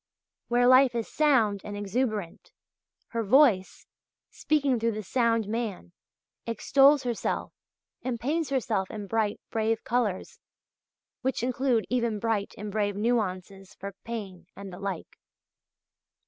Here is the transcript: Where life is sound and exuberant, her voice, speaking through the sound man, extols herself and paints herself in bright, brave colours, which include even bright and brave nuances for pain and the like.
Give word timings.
Where 0.47 0.65
life 0.65 0.95
is 0.95 1.07
sound 1.07 1.61
and 1.63 1.77
exuberant, 1.77 2.51
her 3.09 3.21
voice, 3.23 3.85
speaking 4.31 4.79
through 4.79 4.93
the 4.93 5.03
sound 5.03 5.47
man, 5.47 5.91
extols 6.47 7.03
herself 7.03 7.53
and 8.01 8.19
paints 8.19 8.49
herself 8.49 8.89
in 8.89 9.05
bright, 9.05 9.39
brave 9.51 9.83
colours, 9.83 10.39
which 11.21 11.43
include 11.43 11.85
even 11.87 12.17
bright 12.17 12.55
and 12.57 12.71
brave 12.71 12.95
nuances 12.95 13.75
for 13.75 13.93
pain 14.03 14.47
and 14.55 14.73
the 14.73 14.79
like. 14.79 15.19